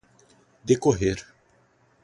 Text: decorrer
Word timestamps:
decorrer 0.63 1.19